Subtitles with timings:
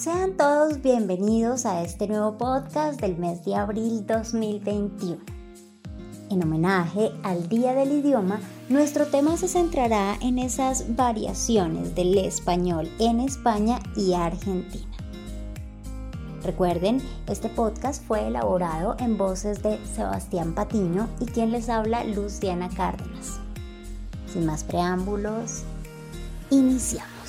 [0.00, 5.18] Sean todos bienvenidos a este nuevo podcast del mes de abril 2021.
[6.30, 8.40] En homenaje al Día del Idioma,
[8.70, 14.96] nuestro tema se centrará en esas variaciones del español en España y Argentina.
[16.44, 22.70] Recuerden, este podcast fue elaborado en voces de Sebastián Patiño y quien les habla Luciana
[22.70, 23.38] Cárdenas.
[24.32, 25.64] Sin más preámbulos,
[26.48, 27.19] iniciamos.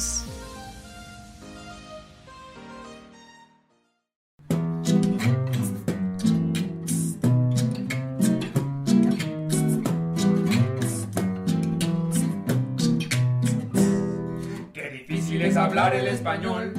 [15.72, 16.73] Hablar el español,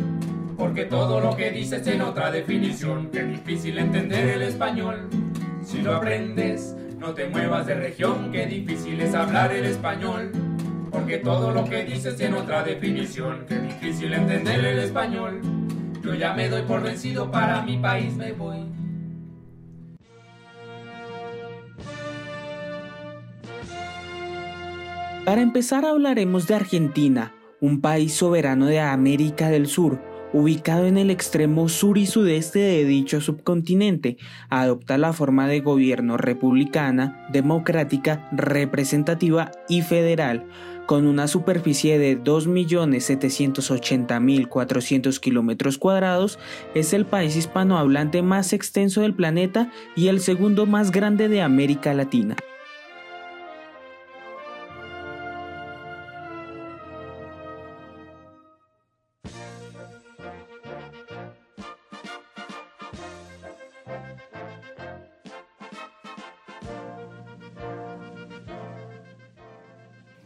[0.59, 5.09] porque todo lo que dices en otra definición, qué difícil entender el español.
[5.65, 10.31] Si lo aprendes, no te muevas de región, qué difícil es hablar el español,
[10.91, 15.41] porque todo lo que dices en otra definición, qué difícil entender el español.
[16.03, 18.59] Yo ya me doy por vencido, para mi país me voy.
[25.25, 27.33] Para empezar hablaremos de Argentina,
[27.63, 30.03] un país soberano de América del Sur,
[30.35, 34.17] ubicado en el extremo sur y sudeste de dicho subcontinente,
[34.51, 40.45] adopta la forma de gobierno republicana, democrática, representativa y federal,
[40.87, 46.41] con una superficie de 2.780.400 kilómetros cuadrados,
[46.75, 51.95] es el país hispanohablante más extenso del planeta y el segundo más grande de América
[51.95, 52.35] Latina.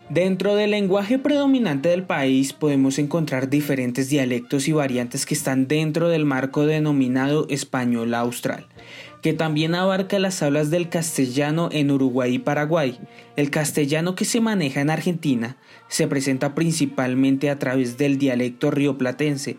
[0.09, 6.09] Dentro del lenguaje predominante del país podemos encontrar diferentes dialectos y variantes que están dentro
[6.09, 8.67] del marco denominado español austral,
[9.21, 13.01] que también abarca las hablas del castellano en Uruguay y Paraguay.
[13.35, 15.57] El castellano que se maneja en Argentina
[15.89, 19.57] se presenta principalmente a través del dialecto rioplatense,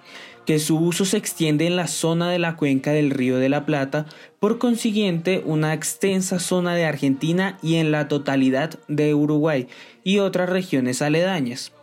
[0.47, 3.65] que su uso se extiende en la zona de la cuenca del Río de la
[3.65, 4.05] Plata,
[4.39, 9.67] por consiguiente una extensa zona de Argentina y en la totalidad de Uruguay
[10.05, 11.73] y otras regiones aledañas.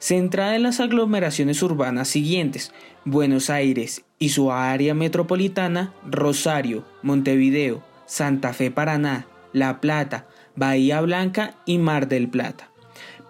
[0.00, 2.72] Centrada en las aglomeraciones urbanas siguientes,
[3.04, 11.54] Buenos Aires y su área metropolitana, Rosario, Montevideo, Santa Fe Paraná, La Plata, Bahía Blanca
[11.64, 12.69] y Mar del Plata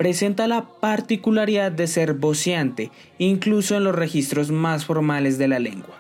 [0.01, 5.95] presenta la particularidad de ser voceante, incluso en los registros más formales de la lengua.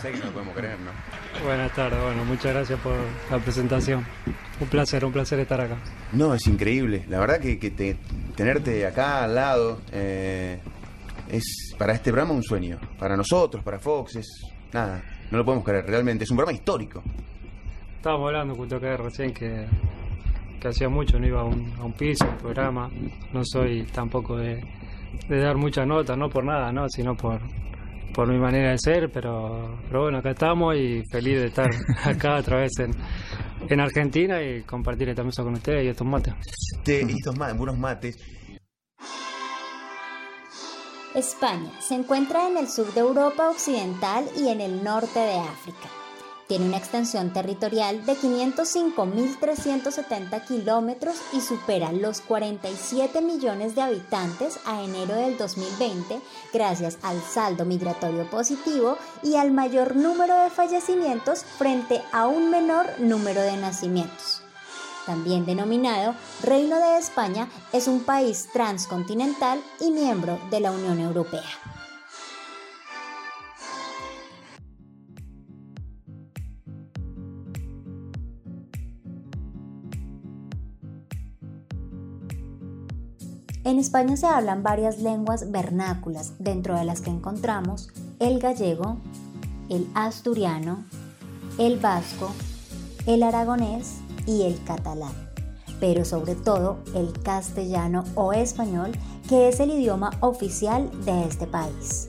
[0.00, 1.44] Sé que no podemos creer, ¿no?
[1.44, 2.94] Buenas tardes, bueno, muchas gracias por
[3.30, 4.06] la presentación.
[4.58, 5.76] Un placer, un placer estar acá.
[6.12, 7.04] No, es increíble.
[7.10, 7.98] La verdad que,
[8.36, 10.60] tenerte acá al lado eh,
[11.28, 12.78] es para este programa un sueño.
[12.98, 14.26] Para nosotros, para Fox, es
[14.72, 16.24] nada, no lo podemos creer, realmente.
[16.24, 17.02] Es un programa histórico
[18.06, 19.66] estábamos hablando justo acá recién que,
[20.64, 22.88] hacía mucho, no iba a un, piso, un programa.
[23.32, 24.62] No soy tampoco de,
[25.28, 26.88] dar muchas notas, no por nada, ¿no?
[26.88, 27.40] sino por,
[28.14, 31.68] por mi manera de ser, pero, pero bueno, acá estamos y feliz de estar
[32.04, 32.92] acá otra vez en,
[33.68, 36.32] en Argentina y compartir esta mesa con ustedes y estos mates.
[36.76, 38.16] Este, estos mates, buenos mates.
[41.12, 46.05] España se encuentra en el sur de Europa Occidental y en el norte de África.
[46.46, 54.84] Tiene una extensión territorial de 505.370 kilómetros y supera los 47 millones de habitantes a
[54.84, 56.20] enero del 2020
[56.52, 62.86] gracias al saldo migratorio positivo y al mayor número de fallecimientos frente a un menor
[63.00, 64.42] número de nacimientos.
[65.04, 66.14] También denominado
[66.44, 71.42] Reino de España, es un país transcontinental y miembro de la Unión Europea.
[83.66, 87.88] En España se hablan varias lenguas vernáculas, dentro de las que encontramos
[88.20, 88.98] el gallego,
[89.68, 90.84] el asturiano,
[91.58, 92.30] el vasco,
[93.06, 95.12] el aragonés, y el catalán,
[95.80, 98.92] pero sobre todo el castellano o español,
[99.28, 102.08] que es el idioma oficial de este país.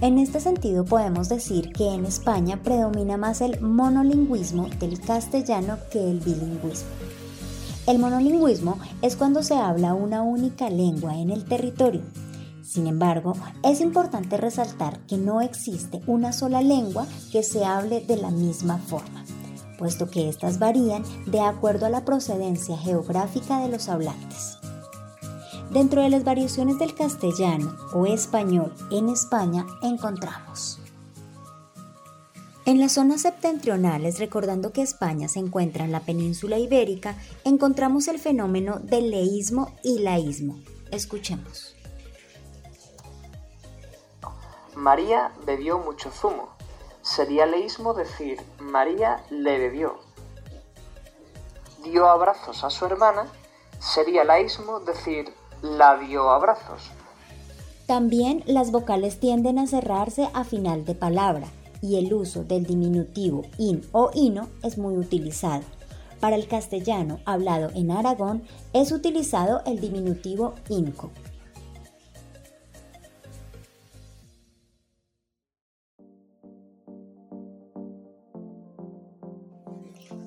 [0.00, 6.00] En este sentido podemos decir que en España predomina más el monolingüismo del castellano que
[6.10, 7.03] el bilingüismo.
[7.86, 12.00] El monolingüismo es cuando se habla una única lengua en el territorio.
[12.62, 18.16] Sin embargo, es importante resaltar que no existe una sola lengua que se hable de
[18.16, 19.22] la misma forma,
[19.78, 24.56] puesto que éstas varían de acuerdo a la procedencia geográfica de los hablantes.
[25.70, 30.78] Dentro de las variaciones del castellano o español en España encontramos
[32.66, 37.14] en las zonas septentrionales, recordando que España se encuentra en la península ibérica,
[37.44, 40.58] encontramos el fenómeno del leísmo y laísmo.
[40.90, 41.76] Escuchemos.
[44.74, 46.48] María bebió mucho zumo.
[47.02, 49.98] Sería leísmo decir María le bebió.
[51.84, 53.26] Dio abrazos a su hermana.
[53.78, 56.90] Sería laísmo decir la dio abrazos.
[57.86, 61.48] También las vocales tienden a cerrarse a final de palabra
[61.84, 65.62] y el uso del diminutivo in o ino es muy utilizado.
[66.18, 68.42] Para el castellano hablado en Aragón
[68.72, 71.10] es utilizado el diminutivo inco.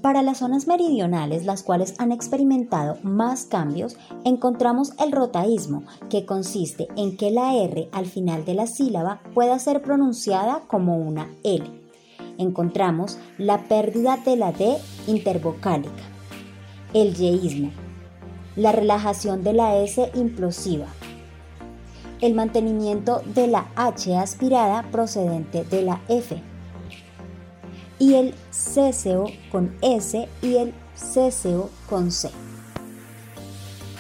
[0.08, 6.88] Para las zonas meridionales, las cuales han experimentado más cambios, encontramos el rotaísmo, que consiste
[6.96, 11.66] en que la R al final de la sílaba pueda ser pronunciada como una L.
[12.38, 14.78] Encontramos la pérdida de la D
[15.08, 15.92] intervocálica,
[16.94, 17.72] el yeísmo,
[18.56, 20.88] la relajación de la S implosiva,
[22.22, 26.42] el mantenimiento de la H aspirada procedente de la F,
[28.00, 32.30] y el céseo con S y el céseo con C.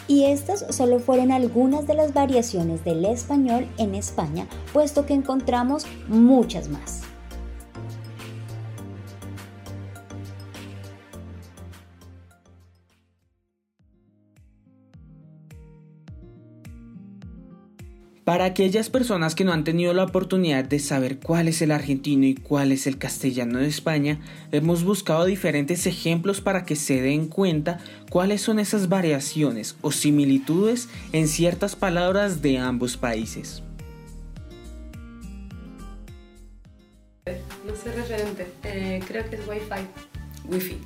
[0.07, 5.85] Y estas solo fueron algunas de las variaciones del español en España, puesto que encontramos
[6.07, 7.06] muchas más.
[18.27, 22.25] Para aquellas personas que no han tenido la oportunidad de saber cuál es el argentino
[22.25, 24.19] y cuál es el castellano de España,
[24.51, 27.79] hemos buscado diferentes ejemplos para que se den cuenta
[28.09, 33.63] cuáles son esas variaciones o similitudes en ciertas palabras de ambos países.
[37.65, 40.49] No sé referente, eh, creo que es Wi-Fi.
[40.49, 40.77] Wi-Fi.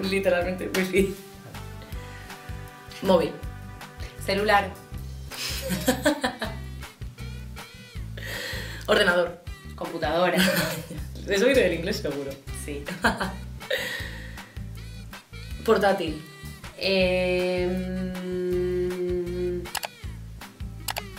[0.10, 1.14] Literalmente Wi-Fi.
[3.02, 3.32] Móvil.
[4.24, 4.81] Celular.
[8.86, 9.42] Ordenador.
[9.74, 10.36] Computadora.
[11.28, 12.30] Eso viene del inglés seguro.
[12.64, 12.84] Sí.
[15.64, 16.22] Portátil.
[16.76, 18.12] Em,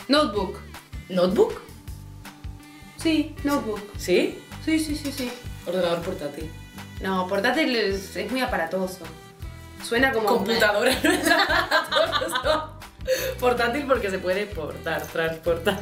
[0.08, 0.58] Notebook.
[1.08, 1.60] ¿Notebook?
[2.98, 3.80] Sí, notebook.
[3.98, 4.38] ¿Sí?
[4.64, 5.30] Sí, sí, sí, sí.
[5.66, 6.50] Ordenador portátil.
[7.02, 9.04] No, portátil es, es muy aparatoso.
[9.82, 10.28] Suena como...
[10.28, 10.92] Computadora.
[13.40, 15.78] Portátil porque se puede portar, transportar.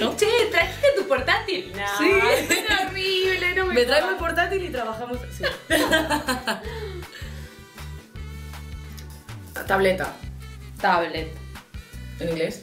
[0.00, 0.16] ¿no?
[0.16, 1.72] Che, ¿trajiste tu portátil?
[1.74, 2.10] No, Sí.
[2.10, 2.48] es
[2.88, 5.18] horrible, no me Me traigo el portátil y trabajamos.
[5.36, 5.44] Sí.
[9.66, 10.12] Tableta.
[10.80, 11.28] Tablet.
[12.20, 12.62] ¿En inglés?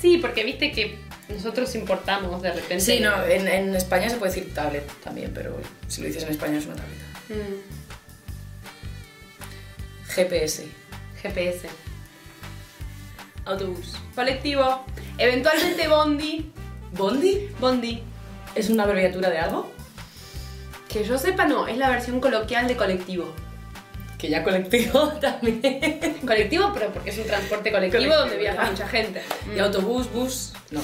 [0.00, 2.80] Sí, porque viste que nosotros importamos de repente...
[2.80, 5.58] Sí, no, en, en España se puede decir tablet también, pero
[5.88, 7.02] si lo dices en español es una tableta.
[7.30, 7.62] Mm,
[10.14, 10.66] GPS.
[11.22, 11.68] GPS.
[13.44, 13.94] Autobús.
[14.14, 14.84] Colectivo.
[15.18, 16.50] Eventualmente Bondi.
[16.92, 17.48] ¿Bondi?
[17.60, 18.02] Bondi.
[18.54, 19.70] ¿Es una abreviatura de algo?
[20.88, 23.32] Que yo sepa, no, es la versión coloquial de colectivo.
[24.18, 26.20] Que ya colectivo también.
[26.26, 29.22] Colectivo, pero porque es un transporte colectivo, Colectivo, donde viaja mucha gente.
[29.54, 30.52] Y autobús, bus.
[30.70, 30.80] No.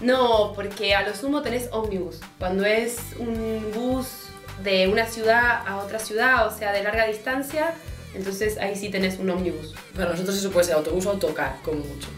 [0.00, 2.18] No, porque a lo sumo tenés ómnibus.
[2.38, 4.08] Cuando es un bus
[4.64, 7.74] de una ciudad a otra ciudad, o sea, de larga distancia,
[8.14, 9.74] entonces ahí sí tenés un ómnibus.
[9.94, 12.08] Para nosotros eso puede ser autobús o autocar, como mucho.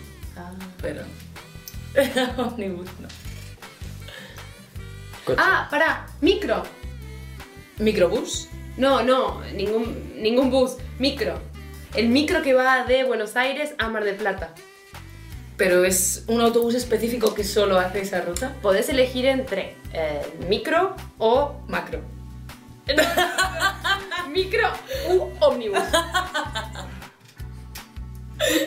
[0.80, 1.02] Pero.
[2.36, 3.08] Ómnibus, no.
[5.38, 6.62] Ah, pará, micro.
[7.78, 8.48] ¿Microbús?
[8.76, 11.40] No, no, ningún, ningún bus, micro.
[11.94, 14.54] El micro que va de Buenos Aires a Mar del Plata.
[15.56, 18.54] Pero es un autobús específico que solo hace esa ruta.
[18.60, 22.00] Podés elegir entre eh, micro o Macro.
[24.34, 24.68] micro
[25.08, 25.78] u ómnibus.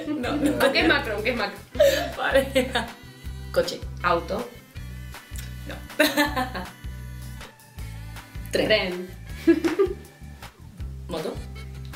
[0.08, 0.52] No, no.
[0.62, 1.60] Aunque es macro, aunque es macro.
[2.18, 2.72] Vale.
[3.52, 3.80] Coche.
[4.02, 4.48] Auto.
[5.68, 5.76] No.
[8.52, 8.68] Tren.
[8.68, 9.08] Tren.
[11.10, 11.34] ¿Moto?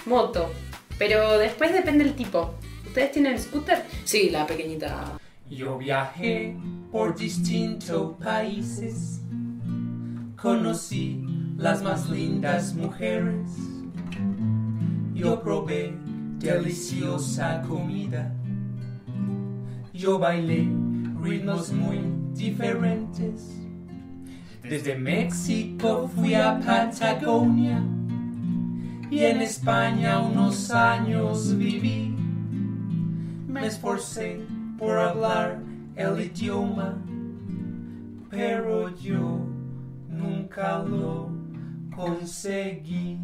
[0.06, 0.52] Moto.
[0.98, 2.56] Pero después depende el tipo.
[2.86, 3.86] ¿Ustedes tienen scooter?
[4.04, 5.18] Sí, la pequeñita.
[5.50, 6.58] Yo viajé
[6.92, 9.22] por distintos países,
[10.36, 11.31] conocí
[11.62, 13.52] las más lindas mujeres,
[15.14, 15.96] yo probé
[16.40, 18.34] deliciosa comida,
[19.94, 20.68] yo bailé
[21.22, 22.00] ritmos muy
[22.34, 23.56] diferentes.
[24.64, 27.80] Desde México fui a Patagonia
[29.12, 32.16] y en España unos años viví.
[33.48, 34.42] Me esforcé
[34.80, 35.62] por hablar
[35.96, 36.98] el idioma,
[38.32, 39.46] pero yo
[40.10, 41.41] nunca lo
[41.96, 43.18] conseguí.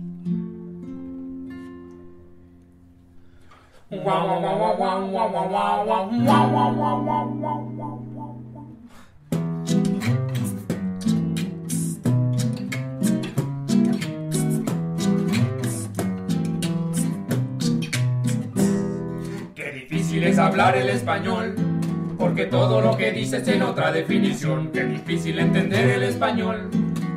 [19.56, 21.56] Qué difícil es hablar el español,
[22.18, 24.72] porque todo lo que dices tiene otra definición.
[24.74, 26.70] Qué difícil entender el español,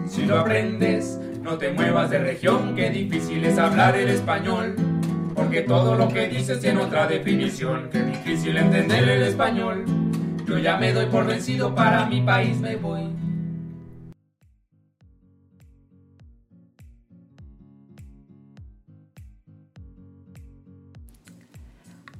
[0.07, 2.75] si lo aprendes, no te muevas de región.
[2.75, 4.75] Qué difícil es hablar el español,
[5.35, 7.89] porque todo lo que dices tiene otra definición.
[7.91, 9.85] Qué difícil entender el español,
[10.47, 13.09] yo ya me doy por vencido, para mi país me voy.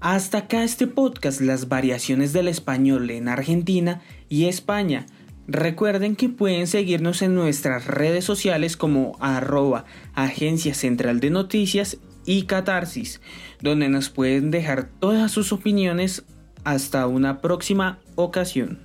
[0.03, 4.01] Hasta acá este podcast, las variaciones del español en Argentina
[4.31, 5.05] y España.
[5.53, 12.45] Recuerden que pueden seguirnos en nuestras redes sociales como arroba Agencia Central de Noticias y
[12.45, 13.21] Catarsis,
[13.61, 16.23] donde nos pueden dejar todas sus opiniones
[16.63, 18.79] hasta una próxima ocasión.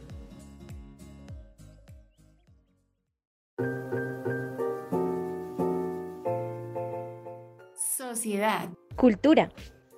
[7.96, 8.70] Sociedad.
[8.96, 9.52] Cultura.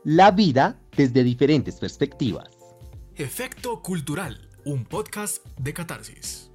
[0.04, 2.50] La vida desde diferentes perspectivas.
[3.16, 6.52] Efecto Cultural, un podcast de catarsis.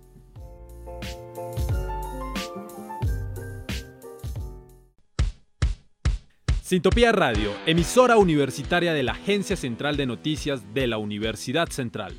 [6.73, 12.15] Sintopía Radio, emisora universitaria de la Agencia Central de Noticias de la Universidad Central.